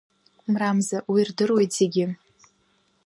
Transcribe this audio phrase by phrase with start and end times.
[0.51, 2.05] Мрамза уи рдыруеит зегьы!